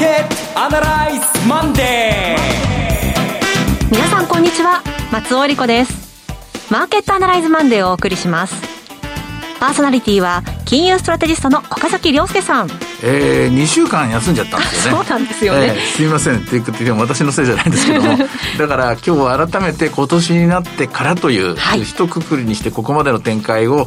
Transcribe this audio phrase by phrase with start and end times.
[0.00, 3.90] ケットアナライズマンデー。
[3.92, 4.82] 皆さんこんにちは
[5.12, 6.72] 松尾英里子です。
[6.72, 8.54] マーケットアナライズマンデーをお送りします。
[9.60, 12.70] パーソナリティは金融ストラテジストの岡崎良介さん。
[13.02, 15.04] えー、2週間休んじゃったんですよね。
[15.04, 16.36] そうなんですよね、えー、すみません。
[16.36, 18.16] って言っても私のせいじゃないんですけども。
[18.56, 23.86] だから今日は改めて今年になってからという、はい、一括りにしてここまでの展開を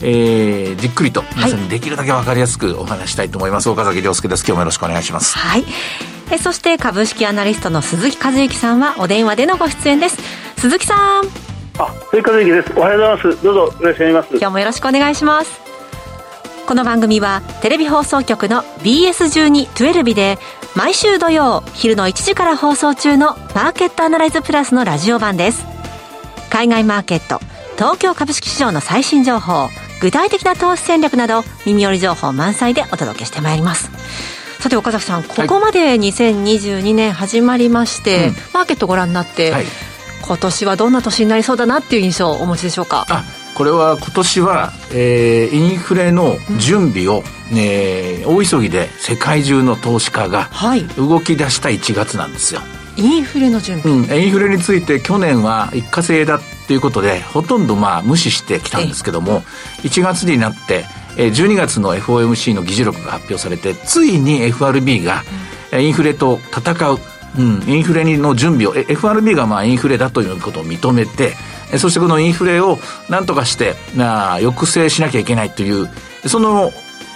[0.00, 4.40] えー、じっくりと皆さんにできるだけ分かりやすくお話したいと思います、はい、岡崎良介です。
[4.40, 5.38] 今日もよろしくお願いします。
[5.38, 5.64] はい。
[6.30, 10.18] えそして株式アナリストの鈴木和之さんはお電話でのご出演です。
[10.56, 11.24] 鈴木さん。
[11.78, 12.72] あ鈴木和之です。
[12.76, 13.42] おはようございます。
[13.44, 14.28] どうぞよろしくお願いします。
[14.30, 15.60] 今日もよろしくお願いします。
[16.66, 20.38] この番組はテレビ放送局の BS12-12 で
[20.74, 25.64] 毎週土曜昼の1時から放送中のマーケットアナライズプラスのラジオ版です。
[26.50, 27.40] 海外マーケット
[27.76, 29.68] 東京株式市場の最新情報
[30.04, 33.90] 具体的な投資戦略など耳寄り情報満載でお届けしてまいります。
[34.60, 39.64] さて岡崎さんここまで2022年始まりまして、はい、マーケットご覧になって、はい、
[40.22, 43.06] 今年はどんな年になりそうだなっていう印象をお持ちでしょうか？
[43.08, 50.50] あこれは今年は、えー、インフレの準備を、うん、えー、大急ぎで世界中の投資家が
[50.98, 59.42] 動き出した1月なんですよ、はいインフレの準備、うん、インフレについて去年は一過性だということでほとんどまあ無視してきたんですけども
[59.82, 60.84] 1月になって
[61.16, 65.22] 12月の FOMC の議事録が発表されてついに FRB が
[65.72, 66.98] インフレと戦う、
[67.38, 71.34] うん、インフレの準備を FRB がまあインフレだということを認めて
[71.78, 75.88] そしてこのインフレを何とかしてまあ抑制しなきゃいけないという
[76.26, 76.72] その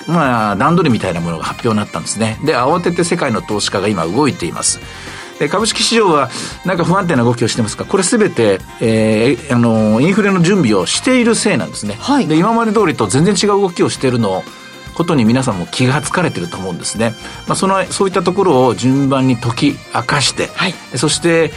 [0.06, 2.38] まあ段取りみたいなものが発表になったんですね。
[2.44, 4.80] で慌てて世界の投資家が今動いています
[5.38, 6.30] で株式市場は
[6.64, 14.42] なんか不安定な動きをしてますがこれすべて、えー、あのインフレの準備をしているせいなんですね、はい、で今まで通りと全然違う動きをしているの
[14.94, 17.14] ことに皆さんも気がつかれてると思うんですね、
[17.46, 21.52] まあ、そのそういったところを順番に解き明かして、はい、そして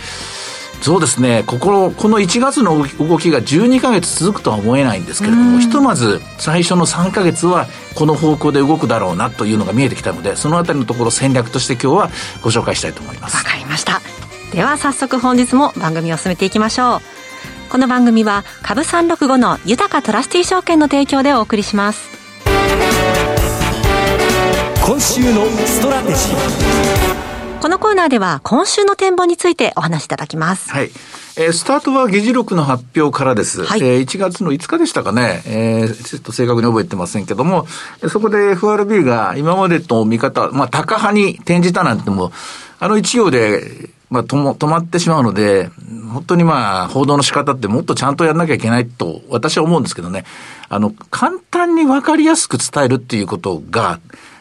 [0.81, 1.43] そうですね。
[1.45, 12.09] こここの1月の動きが12か月続くとは思えないんですけれどもひとまず最初の3か月はこの方向で動くだろうなというのが見えてきたのでそのあたりのところ戦略として今日は
[12.41, 13.37] ご紹介したいと思います。
[13.37, 14.01] わかりました。
[14.51, 17.01] では早速本日も番組を進めていきましょう。
[17.69, 22.09] この番組は株365の豊かトラスティ証券の提供でお送りします。
[24.83, 27.10] 今週のストラテジー
[27.61, 30.71] このコーナーでは今週の展望についてお話しいただきます。
[30.71, 30.89] はい。
[31.37, 33.63] えー、スタートは議事録の発表からです。
[33.63, 35.43] はい、えー、1月の5日でしたかね。
[35.45, 37.67] えー、ちょっと正確に覚えてませんけども、
[38.09, 42.31] そこで FRB が今までと見方、まあ、高派に転じたなんても、
[42.79, 45.69] あの一行で、まあ、とも、止まってしまうので、
[46.11, 50.25] 本当にまあ、報道の仕方ってもっとちゃんとやんなきゃいけないと、私は思うんですけどね。
[50.67, 53.99] あの、簡単にわかりやすく伝えるっていうことが、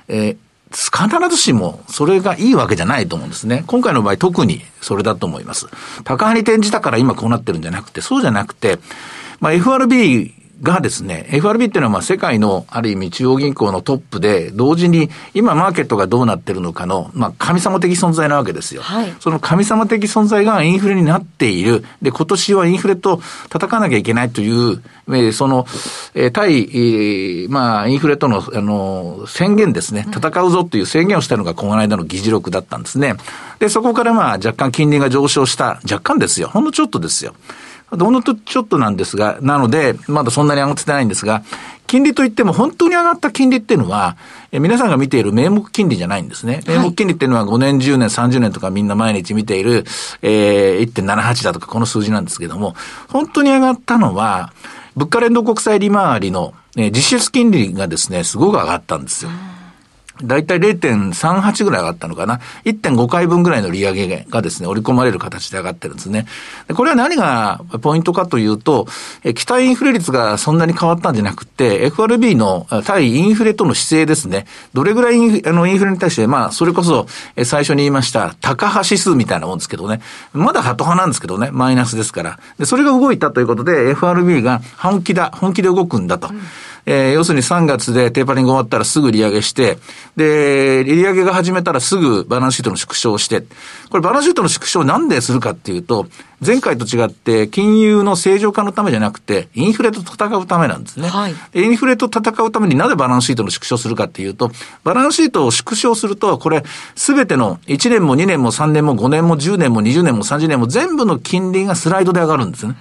[0.09, 0.37] えー、
[0.71, 3.65] 必ずしもそれがいいわけじゃないと思うんですね。
[3.67, 5.67] 今回の場合特にそれだと思います。
[6.05, 8.79] 高派に転じたから今こうなってるんじゃなくて、そうじゃなくて、
[9.41, 18.83] まあ、FRB がですね、FRB っていうのはまあ世界のある意味中央銀行のトップで、同時に今マーケットがどうなってるのかの、まあ神様的存在なわけですよ。
[18.83, 21.85] はい、その神様的存在がインフレになっている。
[22.03, 24.83] で、今年はインフレと戦わなきゃいけないという、
[25.13, 25.67] えその、
[26.15, 30.07] えー、対、えー、まあインフレとの、あの、宣言ですね。
[30.15, 33.15] 戦うぞという宣言をしたのがこの間の議事録だったんですね。
[33.61, 36.49] で、そこからまあ若干金利が上昇した、若干ですよ。
[36.49, 37.35] ほんのちょっとですよ。
[37.91, 41.43] ほんのちょっとなんですが、なので、まだそんなに上がってないんですが、
[41.87, 44.17] 金利といっても本当に上がった金利っていうのは、
[44.53, 46.61] え皆さんが見ている名目金利じゃないんですね。
[46.69, 49.85] 名目金利っていうのは5年、10年、30年とかみんな毎日見ている、
[50.23, 52.77] えー、1.78だとかこの数字なんですけども、
[53.09, 54.53] 本当に上がったのは、
[54.95, 59.33] 物価連動国債利回りの、えー、実質金利がですね、すごく上がったんですよ。
[60.23, 62.41] だいたい0.38ぐらい上がったのかな。
[62.65, 66.27] 1.5回分ぐらいの利上げがですね、織り込まれる形で上がってるんですね。
[66.75, 68.87] これは何がポイントかというと、
[69.35, 74.47] 期待インフレ率がそんなに変わったんじゃなくて、FRB の対インフレとの姿勢ですね。
[74.75, 77.07] どれぐらいインあのインフレに対して、まあ、それこそ
[77.45, 80.01] 最初に言いました、高派指数みたいなもんですけどね。
[80.33, 82.39] まだハト派なんですけどね、マイナスですから。
[82.59, 86.29] で、それが動いたということで、FRB が本気だ、本気で動くんだと。
[86.29, 86.41] うん
[86.87, 89.79] えー、要するに3月でテーパリング終わったらすぐ利上げして、
[90.17, 93.43] で、利上げが始めたらすぐバランスシートの縮小をして、
[93.91, 96.07] これバランスシートの縮小なんでするかっていうと、
[96.45, 101.09] 前回と違って金融の正常化のためじゃなくて、インフレと戦うためなんですね。
[101.09, 104.51] はい、インフレと戦うためになぜバランスシートの縮小するかっていうと、
[104.83, 112.75] バランスシートを縮小すると、これ、すべての1年も2年も3年も5年も10年も20年も30年も全部の金利がスライドで上がるんですね。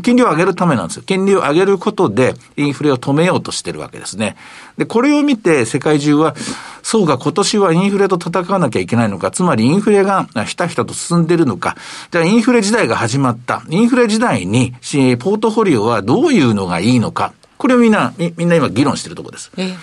[0.00, 1.02] 金利を上げるためなんですよ。
[1.04, 4.36] 金利を上げることで、インフレを止めようとしてるわけですね。
[4.78, 6.34] で、これを見て世界中は、
[6.82, 11.76] そうか、今年はインフレと戦わなきゃいけないのか、つまりインフレがひたひたと進んでるのか、
[12.10, 13.62] じゃあインフレ時代が始まった。
[13.68, 17.34] インフレ時代に、ポートフォリオはどういうのがいいのか。
[17.58, 19.50] これをみんな、みんな今議論してるところです。
[19.58, 19.76] え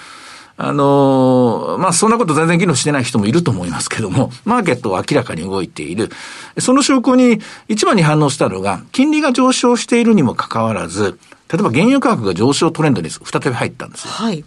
[0.62, 6.10] あのー、まあ、そんなこと全然議論してない人もいると思いますけども、マーケットは明らかに動いている。
[6.58, 7.40] その証拠に
[7.70, 11.18] 一番に反応したのが、金利が上昇しているにもかかわらず、
[11.50, 14.12] 例えば原油価格が上昇トレンドに再び入ったんですよ。
[14.12, 14.44] はい。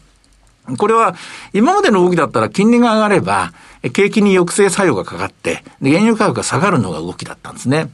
[0.76, 1.16] これは、
[1.54, 3.54] 今までの動きだったら金利が上がれば、
[3.94, 7.88] 景気に抑制作用がかかって、原油価格が下がるのが動きだったんですね。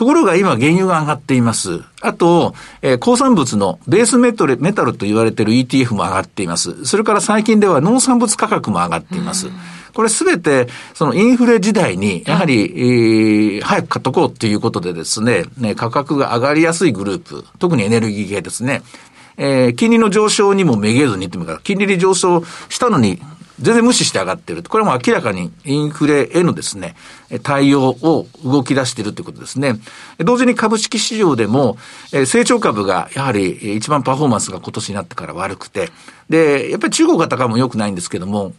[0.00, 1.82] ところが今原油が上がっています。
[2.00, 6.86] あと、えー、鉱産物のベースメタル、メタルと言われている ETF も上がっています。
[6.86, 9.48] それから最近では農産物価格も上がっています。
[9.92, 18.80] これすべて、そのインフレ時代に、やはり、えー、早く買っとこうっていうことでですね、ね、価格が上がりやすいグループ、特にエネルギー系ですね、
[19.36, 23.20] えー、金利の上昇にもめげずにっていうか、金利で上昇したのに
[23.60, 24.62] 全然無視して上がってる。
[24.62, 26.96] これも明らかにインフレへのですね、
[27.42, 29.78] 対応を動き出しているということですね。
[30.18, 31.76] 同時に株式市場でも、
[32.26, 35.90] 成長株がやはり一番パフォーマンスが今年になってから悪くて、
[36.28, 38.54] で、やっぱり中国型株も良くないんですけども、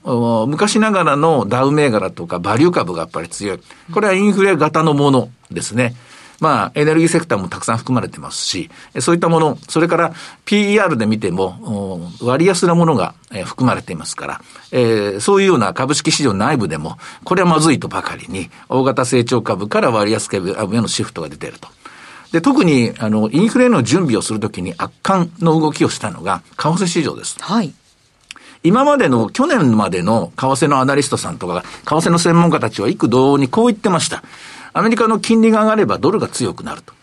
[0.47, 3.59] 昔ながらのダウ銘柄とかバリュー株がやっぱり強い。
[3.93, 5.95] これはインフレ型のものですね。
[6.41, 10.13] まあ、エネルギーセクターもたくさん含まれてますし、そういったもの、それから
[10.45, 13.13] PER で見ても、割安なものが
[13.45, 14.41] 含まれていますから、
[14.71, 21.69] えー、そういうような株式市場内部でも、これはまずいとばかりに、大型成長株から割安株へのシフトが出ていると。
[22.31, 27.37] で、特に、あの、インフレの準備をするときに圧巻の動きをしたのが、為替市場です。
[27.39, 27.71] はい。
[28.63, 34.23] 今までの、去年までの為替のアナリストさんとか、為替の専門家たちは幾度にこう言ってました。
[34.73, 36.93] アメリカの金利が上がればドルが強くなると。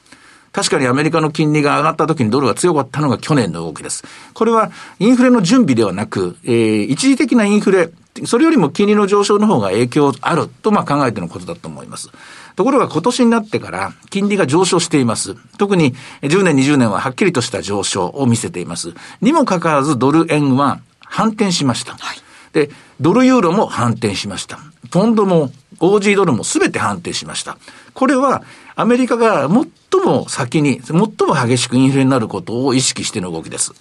[0.52, 4.04] 確かにアメリカの金利が上がった時にドルが強かったのが去年の動きです。
[4.34, 7.90] これはインフレの準備ではなく、えー、一時的なインフレ、
[8.24, 12.10] それよりも金利の上昇の方が影響あるとまあ考えてのことだと思います。
[12.56, 15.36] ところが今年になってから金利が上昇しています。
[15.58, 18.94] 特に10年、20年ははっきりとした上昇を見せています。
[19.20, 21.92] にもかかわらずドル円は反転しました。
[21.92, 22.18] はい、
[22.52, 22.70] で、
[23.00, 24.58] ドルユーロも反転しました。
[24.90, 27.58] ポンドも OG ドルも全て反転しました。
[27.94, 28.42] これは
[28.76, 33.72] アメリカが最も先に、最も激しくインフレになることを意識しての動きです。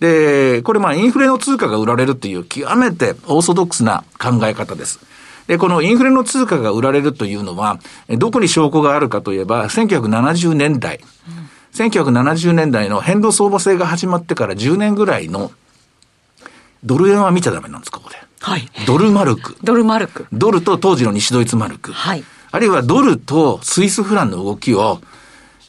[0.00, 4.98] で、これまあインフレの通貨が売られるという極めてオーソドックスな考え方です。
[5.46, 15.50] で、このインフレの通貨が売られるというのは、どこに証拠があるかといえば、1970年代、うん、1970年代の変動相場制が始まってから10年ぐらいの
[16.84, 18.29] ドル円は見ちゃダメなんです、ここで。
[18.40, 18.68] はい。
[18.86, 19.56] ドルマルク。
[19.62, 20.26] ドルマルク。
[20.32, 21.92] ドルと当時の西ドイツマルク。
[21.92, 22.24] はい。
[22.50, 25.00] あるいはドルとスイスフランの動きを、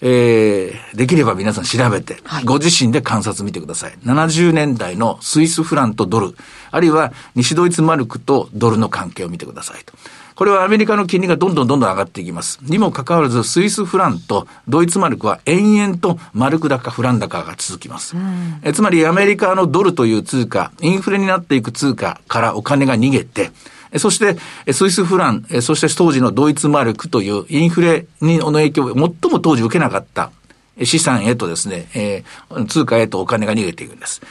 [0.01, 3.93] えー、できれば皆さん調べて、はい、ご自身で観察見てください。
[4.03, 6.35] 70年代のスイスフランとドル、
[6.71, 9.93] あるいは西ドイツマルクとドルの関係を見てくださいと。
[10.35, 12.59] これはアメリカの金利がどんどんどんどん上がっていきます。
[12.63, 18.15] にもかかわらず、スイスフランとドイツマルクは延々とマルク高、フラン高が続きます。
[18.63, 23.51] えつまりアメリカのドルという通貨、インフレになっていく通貨からお金が逃げて、
[23.97, 24.37] そして、
[24.71, 30.31] スイスフラン、そして当時のドイツマルクというインフレの影響を最も当時受けなかった
[30.83, 34.21] 資産へとですね、えー、通貨へとお金が逃げていくんです。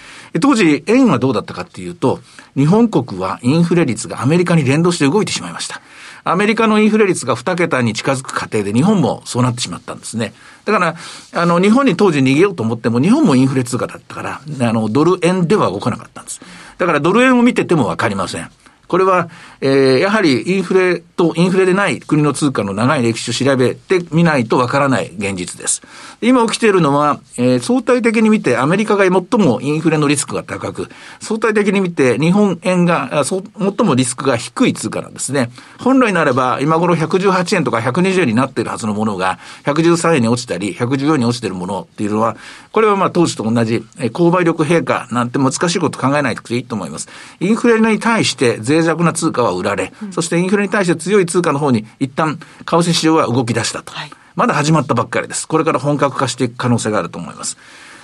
[0.41, 2.21] 当時、円はどうだったかっていうと、
[2.57, 5.81] 日本国はインフレ率がアメリカに連動して動いてしまいました。
[6.25, 10.33] アメリカのインフレ率が2桁に近づく過程で日本もそうなってしまったんですね。
[10.65, 10.97] だから、
[11.33, 16.41] あの、日本に当時逃げようと思っても日本もインフレ通貨だったから、あの、ドル円では動かなかったんです。
[16.79, 18.51] だからドル円を見ててもわかりません。
[18.91, 19.29] これは、
[19.61, 25.81] えー、やはりインフレとインフレでない国の通貨の長い歴史を調べてみないとわからない現実です。
[26.21, 30.89] 今起きているのは、えー、相対的に見てアメリカが最もインフレのリスクが高く、
[31.21, 33.43] 相対的に見て日本円が最
[33.87, 35.53] もリスクが低い通貨なんですね。
[35.79, 42.37] 本来ならば今頃118円とか120円になっているはずのものが113円に落ちたり114円に落ちているものっていうのは、
[42.73, 47.09] これはまあ当時と同じ、えー、購買力陛下なんて難しいこと考えないといいと思います。
[47.39, 53.93] インフレに対して税脆弱な通貨は売られ、うん、そしてインフレに対して強い通貨の方に一旦為替市場は動き出したと。
[53.93, 55.47] はい、まだ始まったばっかりです。
[55.47, 57.57] これから本格化していく可能性があると思います。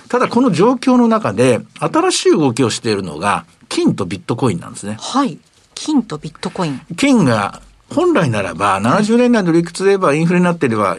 [0.09, 4.97] ただこの状況の中で新しい動きをしているのが金とビットコインなんですね。
[4.99, 5.37] はい。
[5.75, 6.81] 金とビットコイン。
[6.95, 10.97] 金が本来ならば、70年代の理屈で言えば、インフレになっていれば、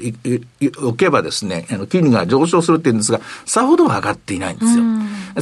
[0.82, 4.84] おけばですね、あの、金利が上昇するっていうんですが、さほどは上がっていないんですよ。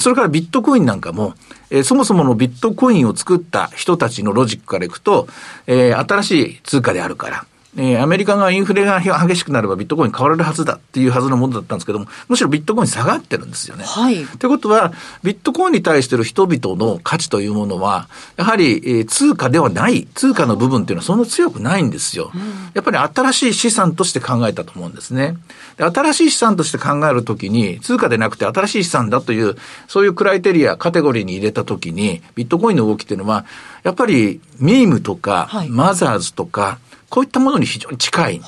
[0.01, 1.35] それからビットコインなんかも、
[1.71, 5.29] えー、そもそものビットコインを作った人たちのロジックからいくと、
[5.67, 7.47] えー、新しい通貨であるから、
[7.79, 13.85] えー、アメリカがインフレが激しくなればビットコイン買われるはずだっていうはずのものだったんですけども、むしろビットコイン下がってるんですよね。
[13.85, 14.25] はい。
[14.25, 14.93] ということは、
[15.23, 22.31] ビットコインに対してる人々の価値というものは、やはり、えー、通貨ではない、通貨の部分っていうのはそんな強くないんですよ。
[22.35, 22.41] うん、
[22.73, 25.37] やっぱり新しい資産として考えたと思うんですね。
[25.77, 29.55] で新しい資産として考えるときに、通貨でなくて新しい資産だという、
[29.87, 33.45] そういうクライテリア、カテゴリーに入れたときに、ビットコインの動きっていうのは、
[33.83, 36.79] やっぱりミームとか、はい、マザーズとか、
[37.17, 38.43] こういったものに非常に近い。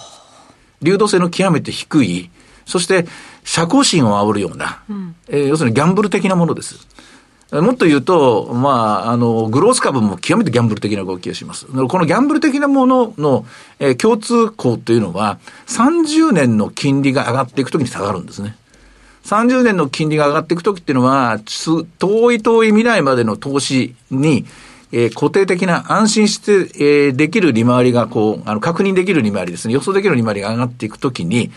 [0.82, 2.30] 流動性の極めて低い。
[2.66, 3.06] そして、
[3.42, 6.86] 社交心を煽るような、うん、えー、要するにギャンブル的なものです。
[7.50, 11.64] もっと言うと、まあ、あの、グロース株も極めてギャンブル的な動きをします。
[11.64, 13.46] このギャンブル的なものの、
[13.78, 18.54] えー、共通項というのは、30年の金利が上がっていくときに下がるんですね。
[19.24, 21.38] 30年の金利が上がっていくときっていうのは、
[21.98, 24.44] 遠い遠い未来までの投資に、
[24.92, 29.74] えー、固定的な安心して、えー、できる利回りがこう、あの、確認できる利回りですね。
[29.74, 31.50] 予想できる利回りが上がっていくときに、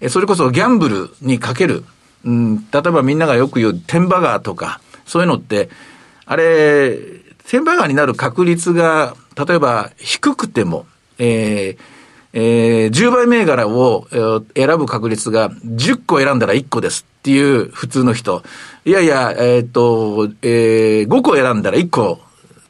[0.00, 1.84] えー、それこそギャンブルにかける、
[2.24, 5.68] うん、例えばみんながよく言うテンバガーとか、そういうのって、
[6.26, 6.96] あれ、
[7.48, 10.86] テンバガーになる確率が、例えば低くても、
[11.18, 11.78] えー、
[12.34, 18.42] えー、10倍銘柄を、えー、選ぶ確率が10個選んだら1個ですっていう普通の人。
[18.84, 22.20] いやいや、えっ、と、えー、5個選んだら1個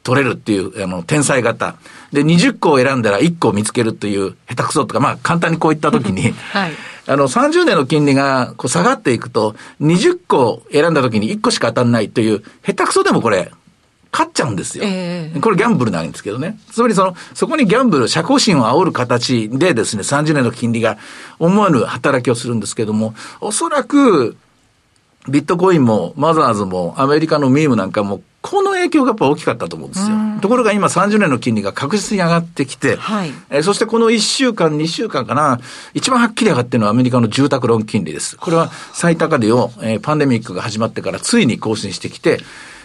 [0.03, 1.75] 取れるっていう、あの、天才型。
[2.11, 6.73] で、20個を選んだら1個を見つけるという、下手くそとか、まあ、簡単にこういったときに、 はい。
[7.05, 13.51] あの、30年の金利がこう下がっていくと、20個選んだときに1個しか当たんないという、下手くそでもこれ、
[14.11, 14.83] 勝っちゃうんですよ。
[14.85, 16.59] えー、これギャンブルなんですけどね。
[16.71, 20.97] つまりその、そこにギャンブル、社交心を煽る形でですね、30年の金利が
[21.39, 24.37] 思わぬ働きをするんですけども、おそらく、
[25.29, 30.17] ビットコインもマザーズもアメリカのミームなんかもこの影響がやっぱ大きかったと思うんですよ。
[30.41, 35.61] ところが今30年の金利が確実に上がってきて、はい、えー、そしてこの1週間、2週間かな、
[35.93, 38.35] 一番はっきり上がってるのはアメリカの住宅ローン金利です。
[38.35, 42.39] これは最高値を、えー、パンデミックが始まってからついに更新してきて、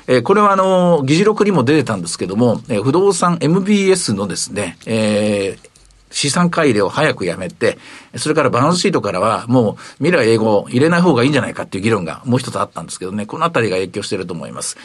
[0.06, 5.77] えー、これはあの、議事録にも出てたんですけども、えー、不動産 MBS のですね、えー、
[6.10, 7.78] 資産改良を早くやめて、
[8.16, 14.76] それからバランスシートからはもう未来英語を入れない方がいいんじゃないかっていう議論がもう一つあったんですけどね、このあたりが影響していると思います。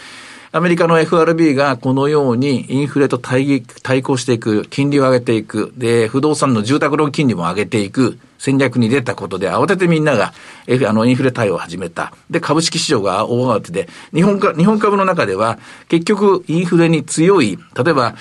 [0.55, 10.33] アメリカの FRB がこのようにインフレと対対抗していく、金利を上げていく、で、不動産の住宅ローン金利も上げていく戦略に出たことで、慌ててみんなが、
[10.67, 12.13] F、あの、インフレ対応を始めた。
[12.29, 18.15] で、株式市場が大慌てで、日本、日本株の中では、結局、インフレに強い、例えば、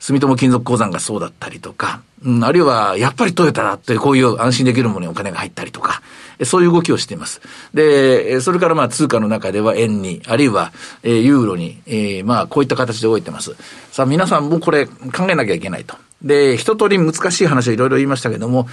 [0.00, 6.02] 住友金属鉱山がそうだったりとか、うん、あるいは、やっぱりトヨタだってこういう安心できるものにお金が入ったりとか、
[6.44, 7.42] そういう動きをしています。
[7.74, 13.54] で、それからまあ通貨の中では円に、あるいは、えユーロに、えー、まあこういった形で動いてます。
[13.92, 15.96] さあ皆さんもこれ考えなきゃいけないと。
[16.22, 18.68] で、一通り難しい話はいろいろ言いましたけども、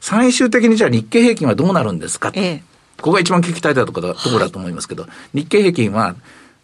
[0.00, 2.62] 最終的にじゃあ日経平均はどうなるんですか、ええ、
[2.96, 6.16] ここが一番聞きたいところだところだと思いますけど、はい、日経平均は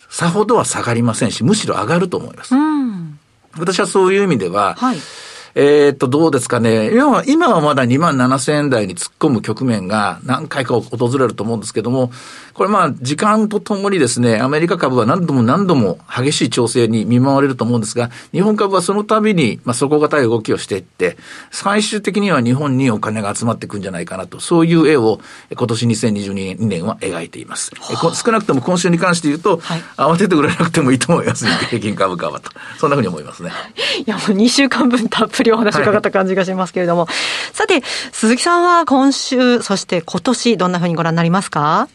[0.09, 2.55] さほどは下がりませんし、むしろ上がると思います。
[2.55, 2.86] うん
[3.59, 4.99] 私はそういう意味では、はい、
[5.59, 6.91] えっと、どうですかね。
[6.93, 12.13] 今は、今はまだ2万7千円台に突っ込む局面が何回か訪れると思うんですけども、
[12.53, 21.17] これまあ、時間とともにですね、アメリカ株は何度も何度も激しい調整に見舞われると思うんですが、日本株はその度に、まあ、底堅い動きをしていって、
[21.51, 25.21] 最終的には日本にお金が集まっていくんじゃないかなと、そういう絵を
[25.57, 27.71] 今年2022年は描いています。
[27.77, 32.51] はあ、少なくとも今週に関して言うと、はい、慌てて売らなくてもいいと思います、 平均株価はと。
[32.79, 33.53] そんなふうに思いますね。
[33.99, 37.15] いや、もう2週間分たっぷりりお話伺った感じがしますけれども、はい、
[37.53, 41.89] さて、鈴木さんは今週、そして今年、どんなふうにご覧になりますか？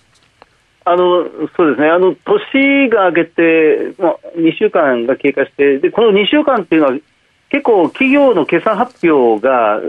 [0.84, 6.94] あのそうですね、あの年が明けて、まあ、2週間が経過して、でこの2週間っていうのは、
[7.50, 9.80] 結構、企業の決算発表が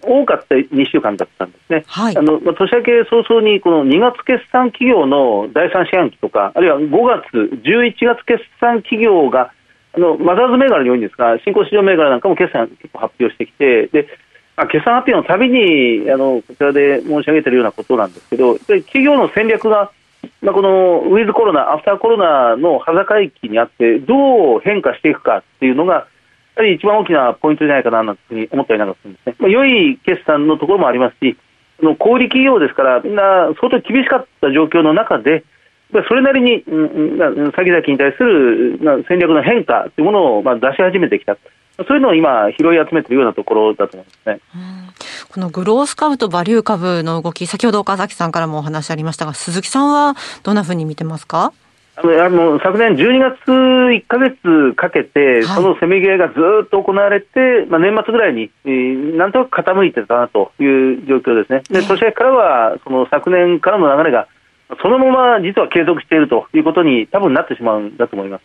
[0.00, 9.52] 多かった2週間だったんですね、はい、あのまあ、年明け早々にこの2月決算企業の第3四半期とか、あるいは5月、11月決算企業が
[9.96, 14.08] あのマザーズ銘柄に多いんですが、新興市場銘柄なんかも決算結構発表してきて、で
[14.56, 19.92] あ決算発表のたびにあのこちらで申し上げているようなことなんですけど、企業の戦略が、
[20.42, 25.94] まあ、このウィズコロナ、アフターコロナの端境期にあって、どう変化していくかっていうのが、
[26.56, 29.34] やはり一番大きなポイントじゃないかなというふうに思ったりなんかするんですね。
[29.38, 31.36] まあ、良い決算のところもありますし、
[31.82, 35.44] の小売企業ですから、みんな相当厳しかった状況の中で、
[36.08, 41.36] それなりに、うん、先々に対する戦略の変化というものをまあ出し始めてきた。
[41.76, 44.40] そういうのを今、拾い集めているようなところだと思いますね。
[45.28, 51.52] このグロース株とバリュー株の動き、先ほど岡崎さんからもお話ありましたが、鈴木さんはどんなふうに見てますか？
[51.96, 56.34] あのあの昨年12月1か月かけて、そのせめぎ合いがず
[56.64, 61.62] っと行われて、まあ、年末ぐらいに、えー、なんとなく傾いてたなという状況ですね。
[61.70, 64.26] で、年明けからは、その昨年からの流れが、
[64.80, 68.42] そのまま実は継続しているということに多分なってしまうんだと思います。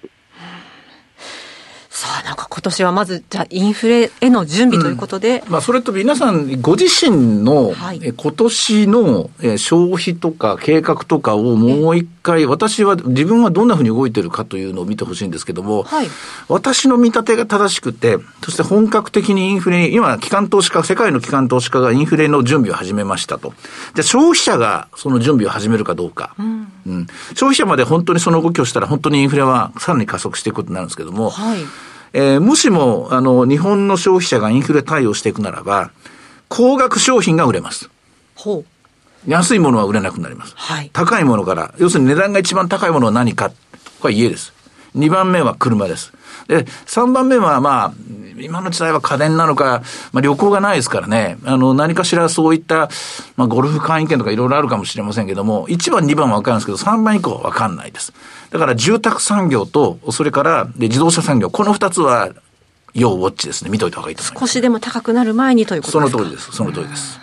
[1.99, 5.43] さあ、なんか今年はまず、じゃあ、インフレへの準備ということで。
[5.45, 16.07] うん、まあ、それと皆さん、ご自身の、はい、今年の消費とか計画とかをもう一回、私は、自分はどんなふうに動いてるかというのを見てほしいんですけども、はい、
[16.47, 23.49] 私の見立てが正しくて、そして本格的にインフレ、今、機関投資家、世界の機関投資家がインフレの準備を始めましたと。
[23.93, 26.33] じゃあ、消費者がその準備を始めるかどうか。
[26.39, 35.91] うん、うん、消費者まで本当にその動きをしたら、本当にインフレはさらに加速していくことになるんですけども、はいえー、もしも、あの、日本の消費者がインフレ対応していくならば、
[36.47, 37.89] 高額商品が売れます。
[38.35, 38.65] ほう。
[39.27, 40.53] 安いものは売れなくなります。
[40.55, 40.89] はい。
[40.93, 43.49] 高いものから、要するに値段が一番高いものは何か。
[43.99, 44.53] これは家です。
[44.95, 46.13] 2番目は車です。
[46.47, 47.93] で、3番目はまあ、
[48.41, 52.89] 今の時代は家電なのか、まあ旅行がないですからね、あの、何かしらそういった、
[53.35, 58.13] まあゴルフ会員権とかいろいろあるかもしれませんけども、1番、2番はわかるんですけど、3番以降はわかんないです。
[58.51, 62.29] だから住宅産業と、それからで自動車産業、この2つは
[62.93, 63.69] 要ウォッチですね。
[63.69, 64.41] 見といた方がいいと思います。
[64.41, 66.17] 少しでも高くなる前にということですか？
[66.17, 66.51] その通りです。
[66.51, 67.19] その通りです。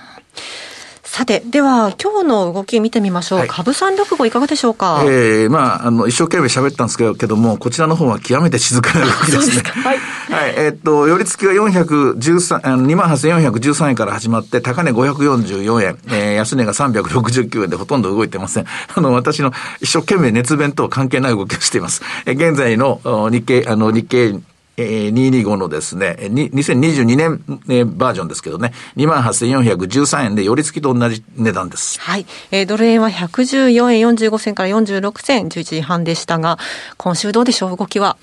[1.16, 3.38] さて、では、今日の動き見てみましょう。
[3.38, 5.02] はい、株三六五いかがでしょうか？
[5.06, 9.54] ええー、まあ、あの、一生懸命喋ったんですけども、こちらの方は極めて静かな動きですね。
[9.54, 9.98] す はい。
[9.98, 10.54] はい。
[10.58, 18.66] えー、っと、寄り付きが413、あの、28,413円から始まって、高値544円、えー、安値が369円でほとんど動いてません。
[18.94, 22.02] あの、私の一生懸命熱弁と関係ない動きをしています。
[22.26, 23.00] えー、現在の
[23.32, 24.38] 日経、あの、日経
[24.76, 31.98] えー、225のですね、2022年、えー、バージョンですけどね、28,413円で、寄り付きと同じ値段です。
[32.00, 32.26] はい。
[32.50, 36.58] えー、ドル円は114円45銭から46銭、11時半でしたが、
[36.98, 38.18] 今週どうでしょう、動きは。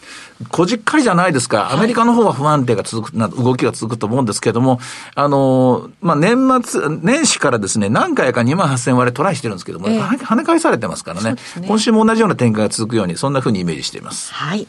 [0.50, 1.72] こじっかりじゃないですか。
[1.72, 4.80] アメリカの方は不安定が続く、な動きが続くと思うんですけれども、
[5.16, 14.34] あの、まあ、年末、年始からですね、何回か2万8000割れトライしてるんですけども、えー、跳ね返されてますからね、ね今週も同じような展開が続くように、そんなふうにイメージしています。
[14.34, 14.68] はい。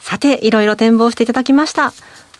[0.00, 1.92] さて、いろいろ展望していただきました。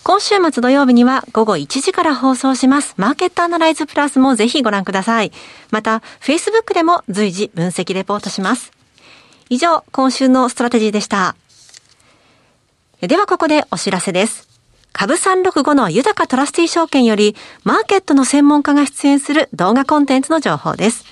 [0.03, 2.95] 今週末土曜日には午後1時から放送します。
[2.97, 5.31] マーケットアナライズプラスもぜひご覧ください。
[5.71, 8.73] また、Facebook でも随時分析レポートします。
[9.51, 11.37] 以上、今週のストラテジーでした。
[13.03, 14.49] ではここでお知らせです。
[14.93, 21.05] 株365の豊トラスティ証券より、マーケットの専門家が出演する動画コンテンツの情報です。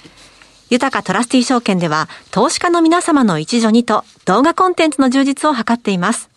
[0.70, 6.28] 豊かトラスティ証券では、投資家の皆様の一助にと動画コンテンツの充実を図っています。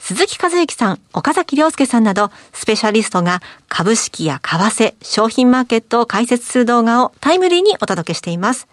[0.00, 8.66] 鈴木和之さん、岡崎良介さんなど、スペシャリストが株式や為替、商品マーケットを解説する動画をタイムリーにお届けしています。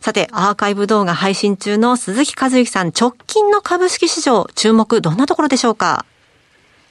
[0.00, 6.06] さて、アーカイブ動画配信中の鈴木和之さん、直近の株式市場、注目、どんなところでしょうか？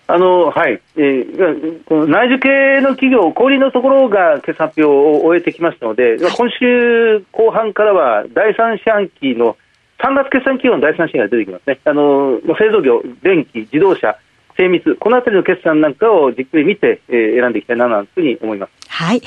[0.07, 9.55] あのはい、えー、この内需系の企業、小売のところが決算発表を終えてきましたので、はい、今週後半からは第三四半期の
[10.01, 14.17] 3月決算企業の第三四半期が出てきますね、あの製造業、電気、自動車、
[14.57, 18.71] 精密、このあたりの決算なんかをじっくり見て、えー、選んでいきたいなというふうに思います。
[18.89, 19.21] はい。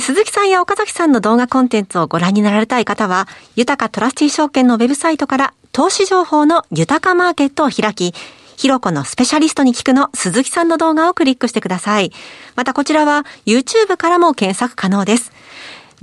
[0.00, 8.14] 鈴木さんや岡崎さんの動画コンテンツをご覧になられたい方は、豊かトラスティ証券のウェブサイトから投資情報の豊かマーケットを開き、
[8.56, 12.12] ひろこのスペシャリストに聞くの鈴木さんの動画をクリックしてください。
[12.56, 15.32] またこちらは YouTube からも検索可能です。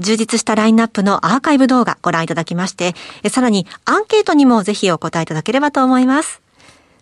[0.02, 2.94] 充実したラインナップのアーカイブ動画ご覧いただきまして、
[3.30, 6.42] さらにアンケートにもぜひお答えいただければと思います。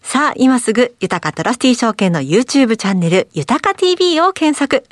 [0.01, 4.85] さあ、今すぐ、豊かトラスティ証券の YouTube チャンネル、豊か TV を検索。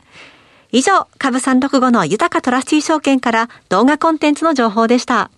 [0.71, 5.31] 以上、株365の豊かトラスティ証券から動画コンテンツの情報でした。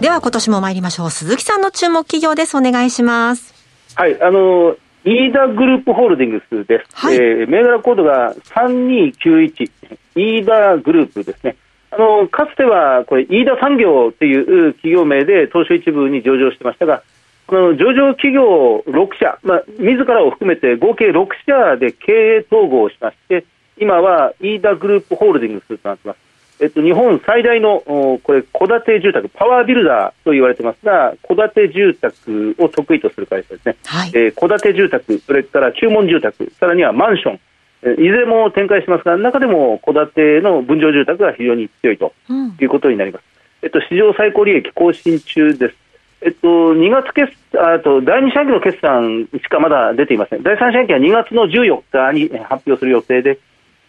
[0.00, 1.10] では今年も参りましょう。
[1.10, 2.56] 鈴木さんの注目企業です。
[2.56, 3.52] お願いします。
[3.96, 6.96] はい、あの、イーダグループホールディングスです。
[6.96, 9.70] はい、えー、銘柄コードが3291、
[10.16, 11.56] イーダグループですね。
[11.90, 17.02] あの、かつては、これ、イーダ産業という企業名で東証一部に上場してましたが、
[17.46, 23.44] この上場企業6社、まあ、自らを含めて合計6社で経営統合しまして、
[23.80, 26.27] 今はイーダグループホールディングスとなっています。
[26.60, 37.40] えっと、日本最大のこれ戸建て住宅、パワービルダーと言われてますが、戸建て住宅を得意とする会社ですね、はいえー、戸建て住宅、それから注文住宅、さらにはマンション、
[37.82, 42.12] いずれも展開しますが、中でも戸建ての分譲住宅が非常に強いと
[42.60, 43.22] いうことになります。
[43.62, 45.76] うん、えっと、史上最高利益更新中です。
[46.20, 50.42] えっと、2月決あと第2四半期の決算しかまだ出ていません。
[50.42, 53.38] 第3四半期は2月の14日に発表する予定で、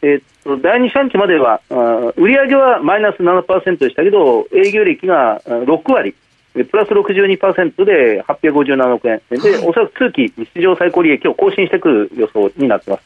[0.02, 6.16] えー、っと第2四半期まではあ売上はマイナス7%でしたけど営業利益が6割。
[6.52, 9.22] プラス62%で857億円。
[9.30, 13.04] で、はい、おそらく通期市場最高利益を更新してくる予想になっています、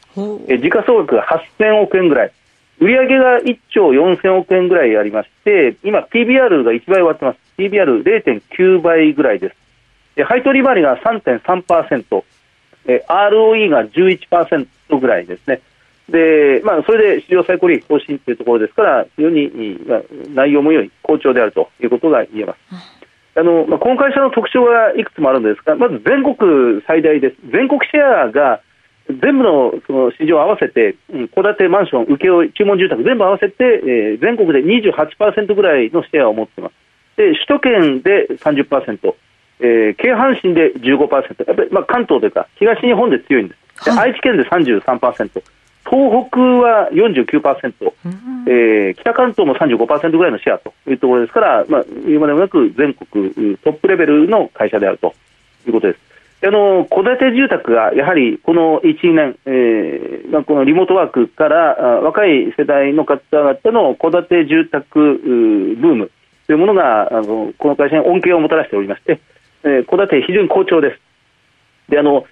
[0.48, 1.26] え時価総額が
[1.60, 2.32] 8000億円ぐらい。
[2.80, 7.38] 売上が1兆4000億円ぐらいありまして、今、PBR が1倍割ってます。
[7.58, 9.56] PBR0.9 倍ぐらいです。
[10.16, 12.24] で配当利回りが3.3%、
[12.86, 14.66] え ROE が11%
[14.98, 15.60] ぐらいですね。
[16.08, 20.02] で、まあ、それで史上最高利益更新というところですから、非常に、まあ、
[20.34, 23.04] 内容も良い、好調であるということが言えます。
[23.36, 27.36] あのまあ、この会社の特徴はいくつもあるんですが、まず全国最大です。
[27.50, 28.60] 全国シェアが
[29.08, 30.96] 全部のその市場合わせて、
[31.34, 36.74] 戸建てマンション、請負注文住宅全部合わせて、えー、全国で28%ぐらいのシェアを持っています。
[37.16, 39.14] で首都圏で30%、
[39.60, 43.84] えー、京阪神で15%、やっぱり、まあ、関東というか、東日本で強いんです。
[43.84, 45.42] で愛知県で33%、
[45.88, 47.92] 東北は49%、
[48.46, 55.14] えー、北関東も35%ぐらいのシェアというところですから、まあ、言うまでもなく全国トップレベルの会社であると
[55.66, 56.14] いうことです。
[56.46, 66.10] あの戸建て住宅がやはりこの1、2年、えーまあ、このリモートワークから若い世代の方々の戸建て住宅ブーム
[66.46, 69.20] というものがあのこの会社に恩恵をもたらしておりまして、
[69.62, 71.00] えー、戸建て非常に好調です。
[71.90, 72.26] であの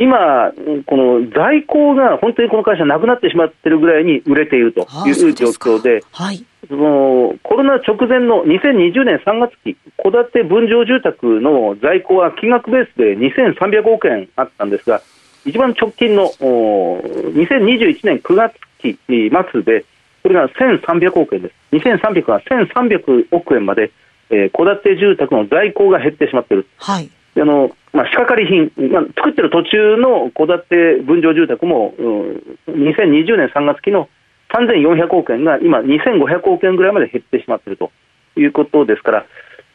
[0.00, 0.50] 今、
[0.86, 15.02] この在庫が本当にこの会社なくなってしまっているぐらいに売れているという状況で、はい、そのコロナ直前の2020年3月期、戸建て分譲住宅の在庫は金額ベースで2300億円あったんですが、
[15.44, 19.84] 一番直近の2021年9月期末で、
[20.22, 21.54] これが1300億円です。
[21.72, 23.90] 2300が1300億円まで、
[24.30, 26.66] えー、戸建て住宅の在庫が減ってしまっている。
[26.78, 27.10] はい。
[27.40, 32.36] あのまあ、仕掛かり品、まあ、作ってる途中の戸建て分譲住宅も、うん、
[32.70, 34.08] 2020年3月期の
[34.54, 37.90] 3400億円が今、2500億円ぐらいまで減ってしまっていると
[38.36, 39.26] いうことですから、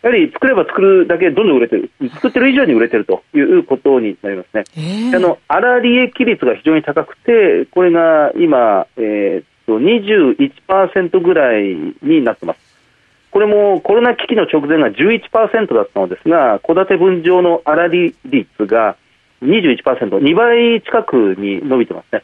[0.01, 4.63] やはり作れば作るだけどんどん売れてる、作ってる以上に売れてるということになりますね。
[4.77, 12.64] えー、あの粗利益率が非常に高くて、これが今、えー、っと21%ぐらいになってます。
[13.35, 18.95] これもコロナ危機の直前が11%だったのですが、戸建て分譲の粗利率が
[19.43, 22.23] 21%、2倍近くに伸びてますね。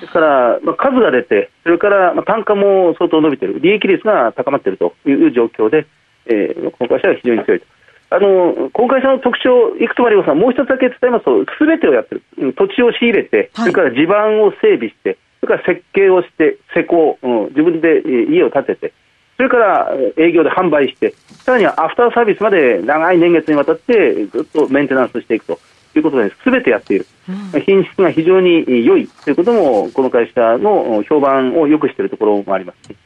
[0.00, 5.86] ですから、まあ、数が出て、それから、まあ、単価も相当伸びている、利益率が高まっているという状況で、
[6.24, 7.66] えー、この会社は非常に強いと。
[8.08, 12.22] あの、この会社の特徴、いくつもありますが、もう一つだけ伝えますと、すべてをやってる。
[12.54, 18.00] 土地を仕入れて、それから地盤を整備して、それから設計をして、施工、うん、自分で
[18.32, 18.92] 家を建てて、
[19.38, 25.60] それから営業で販売して、さらにはアフターサービスまで長い年月にわたってずっとメンテナンスしていくと。
[25.96, 29.08] いうことで、すべてやっている、うん、品質が非常に良い。
[29.08, 32.96] ということも、この会社の評判を良くしているところもありますし、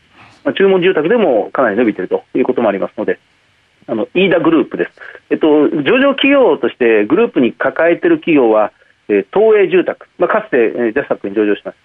[0.45, 2.25] まあ、注文住宅でもかなり伸びていると。
[2.35, 3.18] いうこともありますので、
[3.87, 4.92] あの飯田グループです、
[5.31, 8.73] えっと、上場企業としてグループに抱えている企業は、
[9.09, 11.77] えー、東映住宅、まあ、かつて、えー、ジャスタックに上場します、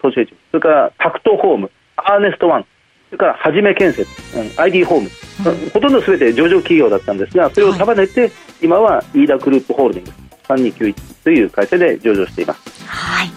[0.00, 2.66] 東証それからタクトホーム、アーネストワン、
[3.12, 5.10] それからはじめ建設、うん、ID ホーム、
[5.52, 12.86] うん、ほとんどすべて上場企業だったんですが、それを束ねて、はい、今は飯田グループホールディングス3291という会社で上場しています。
[12.86, 13.30] はい。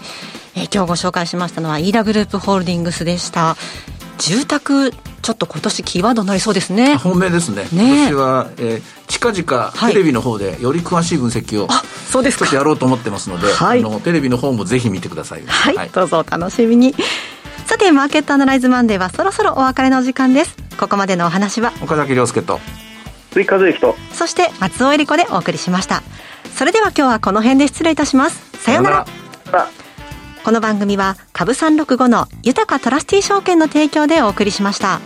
[0.54, 3.54] えー、今日ご紹介しましたのは飯田グループホールディングスでした。
[4.16, 6.96] 住宅ちょっと今年キーワードになりそうですね。
[6.96, 7.64] 本命ですね。
[7.64, 7.68] ね。
[7.72, 16.94] 今年は、えー、近々テレビの方でより詳しい分析を、はい、そうです少しやろうと思ってますので、はい、あのテレビの方もぜひ見てください、はい、はい、どうぞお楽しみに
[17.66, 20.56] さてマーケットアナライズマンデーはそろそろお別れの時間です。
[20.78, 22.60] ここまでのお話は岡崎亮介と
[23.32, 23.96] 追加税と。
[24.12, 26.02] そして松尾恵理子でお送りしました。
[26.54, 28.56] それでは今日はこの辺で失礼いたします。
[28.62, 29.06] さようなら。
[30.44, 35.00] この番組は株三六五の豊かトラスティ証券の提供でお送りしました。